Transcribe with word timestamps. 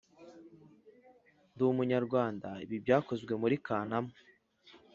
Ndi 1.53 1.63
umunyarwanda 1.71 2.49
ibi 2.65 2.75
byakozwe 2.83 3.33
muri 3.41 3.55
kanama 3.65 4.13